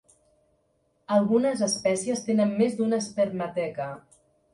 [1.17, 3.91] Algunes espècies tenen més d'una espermateca.